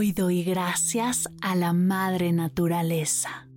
Hoy 0.00 0.12
doy 0.12 0.44
gracias 0.44 1.28
a 1.40 1.56
la 1.56 1.72
Madre 1.72 2.30
Naturaleza. 2.32 3.48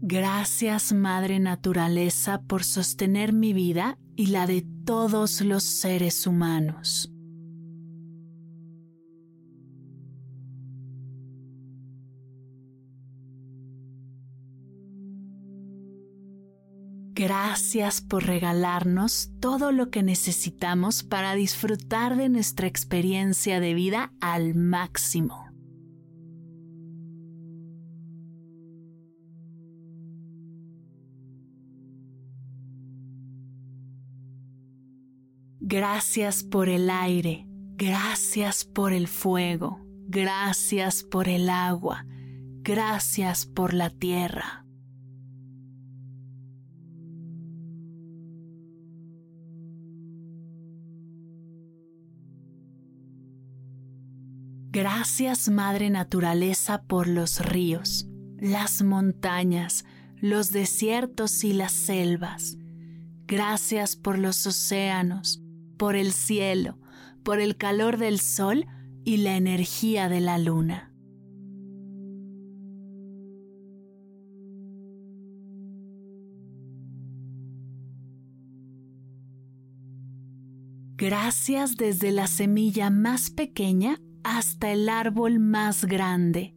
Gracias 0.00 0.92
Madre 0.92 1.38
Naturaleza 1.38 2.42
por 2.42 2.64
sostener 2.64 3.32
mi 3.32 3.52
vida 3.52 3.96
y 4.16 4.26
la 4.26 4.48
de 4.48 4.66
todos 4.84 5.42
los 5.42 5.62
seres 5.62 6.26
humanos. 6.26 7.11
Gracias 17.24 18.00
por 18.00 18.24
regalarnos 18.24 19.30
todo 19.38 19.70
lo 19.70 19.90
que 19.90 20.02
necesitamos 20.02 21.04
para 21.04 21.36
disfrutar 21.36 22.16
de 22.16 22.28
nuestra 22.28 22.66
experiencia 22.66 23.60
de 23.60 23.74
vida 23.74 24.12
al 24.20 24.56
máximo. 24.56 25.46
Gracias 35.60 36.42
por 36.42 36.68
el 36.68 36.90
aire, 36.90 37.46
gracias 37.76 38.64
por 38.64 38.92
el 38.92 39.06
fuego, 39.06 39.78
gracias 40.08 41.04
por 41.04 41.28
el 41.28 41.50
agua, 41.50 42.04
gracias 42.64 43.46
por 43.46 43.74
la 43.74 43.90
tierra. 43.90 44.61
Gracias 54.74 55.50
Madre 55.50 55.90
Naturaleza 55.90 56.82
por 56.84 57.06
los 57.06 57.44
ríos, 57.44 58.08
las 58.38 58.82
montañas, 58.82 59.84
los 60.16 60.50
desiertos 60.50 61.44
y 61.44 61.52
las 61.52 61.72
selvas. 61.72 62.56
Gracias 63.26 63.96
por 63.96 64.18
los 64.18 64.46
océanos, 64.46 65.42
por 65.76 65.94
el 65.94 66.14
cielo, 66.14 66.78
por 67.22 67.38
el 67.38 67.58
calor 67.58 67.98
del 67.98 68.18
sol 68.18 68.66
y 69.04 69.18
la 69.18 69.36
energía 69.36 70.08
de 70.08 70.20
la 70.22 70.38
luna. 70.38 70.90
Gracias 80.96 81.76
desde 81.76 82.10
la 82.10 82.26
semilla 82.26 82.88
más 82.88 83.28
pequeña 83.28 84.00
hasta 84.24 84.70
el 84.70 84.88
árbol 84.88 85.38
más 85.38 85.84
grande. 85.84 86.54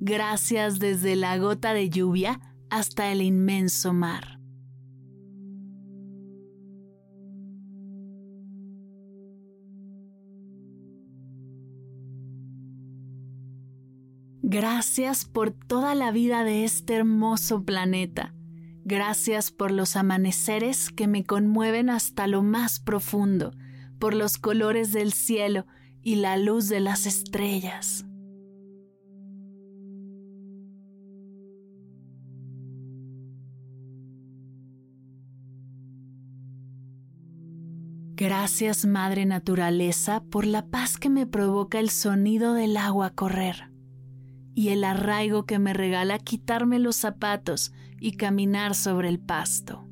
Gracias 0.00 0.78
desde 0.78 1.16
la 1.16 1.36
gota 1.38 1.72
de 1.72 1.90
lluvia 1.90 2.40
hasta 2.70 3.10
el 3.10 3.22
inmenso 3.22 3.92
mar. 3.92 4.38
Gracias 14.50 15.26
por 15.26 15.50
toda 15.50 15.94
la 15.94 16.10
vida 16.10 16.42
de 16.42 16.64
este 16.64 16.94
hermoso 16.94 17.64
planeta. 17.64 18.34
Gracias 18.84 19.50
por 19.50 19.70
los 19.70 19.94
amaneceres 19.94 20.88
que 20.88 21.06
me 21.06 21.24
conmueven 21.24 21.90
hasta 21.90 22.26
lo 22.26 22.42
más 22.42 22.80
profundo, 22.80 23.52
por 23.98 24.14
los 24.14 24.38
colores 24.38 24.92
del 24.92 25.12
cielo 25.12 25.66
y 26.02 26.16
la 26.16 26.36
luz 26.36 26.68
de 26.68 26.80
las 26.80 27.06
estrellas. 27.06 28.04
Gracias 38.20 38.84
Madre 38.84 39.26
Naturaleza 39.26 40.24
por 40.24 40.44
la 40.44 40.66
paz 40.66 40.96
que 40.96 41.08
me 41.08 41.24
provoca 41.24 41.78
el 41.78 41.88
sonido 41.88 42.52
del 42.54 42.76
agua 42.76 43.10
correr 43.10 43.70
y 44.56 44.70
el 44.70 44.82
arraigo 44.82 45.46
que 45.46 45.60
me 45.60 45.72
regala 45.72 46.18
quitarme 46.18 46.80
los 46.80 46.96
zapatos 46.96 47.72
y 48.00 48.16
caminar 48.16 48.74
sobre 48.74 49.08
el 49.08 49.20
pasto. 49.20 49.87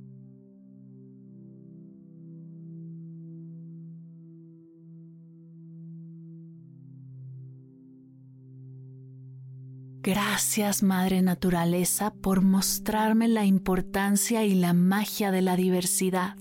Gracias 10.07 10.85
Madre 10.85 11.21
Naturaleza 11.21 12.15
por 12.15 12.41
mostrarme 12.41 13.27
la 13.27 13.45
importancia 13.45 14.45
y 14.45 14.55
la 14.55 14.73
magia 14.73 15.33
de 15.33 15.43
la 15.43 15.57
diversidad. 15.57 16.37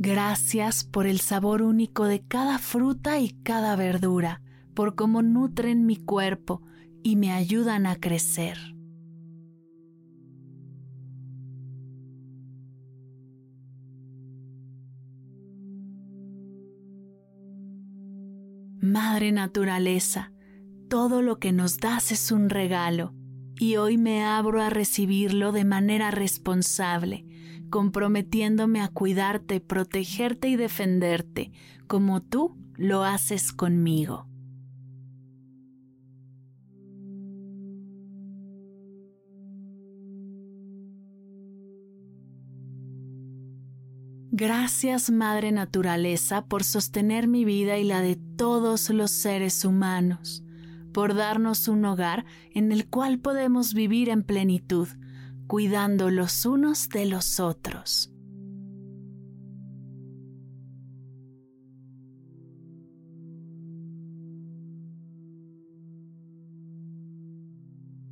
Gracias 0.00 0.82
por 0.82 1.06
el 1.06 1.20
sabor 1.20 1.62
único 1.62 2.06
de 2.06 2.26
cada 2.26 2.58
fruta 2.58 3.20
y 3.20 3.40
cada 3.44 3.76
verdura, 3.76 4.42
por 4.74 4.96
cómo 4.96 5.22
nutren 5.22 5.86
mi 5.86 5.94
cuerpo 5.94 6.60
y 7.04 7.14
me 7.14 7.30
ayudan 7.30 7.86
a 7.86 7.94
crecer. 7.94 8.58
Madre 18.80 19.30
Naturaleza, 19.30 20.32
todo 20.88 21.20
lo 21.22 21.38
que 21.38 21.52
nos 21.52 21.78
das 21.78 22.12
es 22.12 22.32
un 22.32 22.48
regalo 22.48 23.14
y 23.60 23.76
hoy 23.76 23.98
me 23.98 24.24
abro 24.24 24.62
a 24.62 24.70
recibirlo 24.70 25.52
de 25.52 25.64
manera 25.64 26.10
responsable, 26.10 27.26
comprometiéndome 27.70 28.80
a 28.80 28.88
cuidarte, 28.88 29.60
protegerte 29.60 30.48
y 30.48 30.56
defenderte, 30.56 31.52
como 31.86 32.22
tú 32.22 32.56
lo 32.76 33.04
haces 33.04 33.52
conmigo. 33.52 34.26
Gracias 44.30 45.10
Madre 45.10 45.50
Naturaleza 45.50 46.46
por 46.46 46.62
sostener 46.62 47.26
mi 47.26 47.44
vida 47.44 47.76
y 47.76 47.84
la 47.84 48.00
de 48.00 48.16
todos 48.36 48.88
los 48.90 49.10
seres 49.10 49.64
humanos 49.64 50.44
por 50.92 51.14
darnos 51.14 51.68
un 51.68 51.84
hogar 51.84 52.24
en 52.52 52.72
el 52.72 52.88
cual 52.88 53.18
podemos 53.18 53.74
vivir 53.74 54.08
en 54.08 54.22
plenitud, 54.22 54.88
cuidando 55.46 56.10
los 56.10 56.46
unos 56.46 56.88
de 56.88 57.06
los 57.06 57.40
otros. 57.40 58.12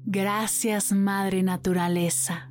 Gracias 0.08 0.93
Madre 0.93 1.43
Naturaleza. 1.43 2.50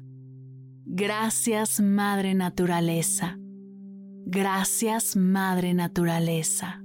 Gracias 0.86 1.80
Madre 1.80 2.36
Naturaleza. 2.36 3.38
Gracias 4.28 5.16
Madre 5.16 5.74
Naturaleza. 5.74 6.85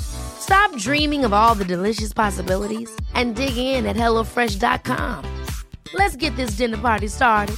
Stop 0.00 0.76
dreaming 0.76 1.24
of 1.24 1.32
all 1.32 1.54
the 1.54 1.64
delicious 1.64 2.12
possibilities 2.12 2.90
and 3.14 3.34
dig 3.34 3.56
in 3.56 3.86
at 3.86 3.96
HelloFresh.com. 3.96 5.24
Let's 5.94 6.16
get 6.16 6.36
this 6.36 6.56
dinner 6.56 6.78
party 6.78 7.08
started. 7.08 7.56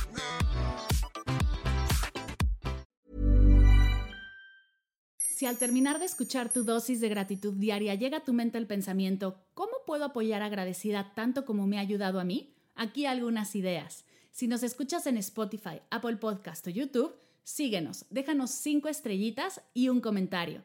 Si 5.18 5.44
al 5.44 5.58
terminar 5.58 5.98
de 5.98 6.06
escuchar 6.06 6.48
tu 6.50 6.64
dosis 6.64 7.00
de 7.00 7.10
gratitud 7.10 7.52
diaria 7.54 7.94
llega 7.94 8.18
a 8.18 8.24
tu 8.24 8.32
mente 8.32 8.56
el 8.56 8.66
pensamiento, 8.66 9.36
¿cómo 9.52 9.72
puedo 9.86 10.06
apoyar 10.06 10.42
agradecida 10.42 11.12
tanto 11.14 11.44
como 11.44 11.66
me 11.66 11.76
ha 11.76 11.82
ayudado 11.82 12.20
a 12.20 12.24
mí? 12.24 12.54
Aquí 12.74 13.04
algunas 13.04 13.54
ideas. 13.54 14.04
Si 14.32 14.48
nos 14.48 14.62
escuchas 14.62 15.06
en 15.06 15.18
Spotify, 15.18 15.82
Apple 15.90 16.16
Podcast 16.16 16.66
o 16.66 16.70
YouTube, 16.70 17.14
Síguenos, 17.46 18.06
déjanos 18.10 18.50
cinco 18.50 18.88
estrellitas 18.88 19.60
y 19.72 19.88
un 19.88 20.00
comentario. 20.00 20.64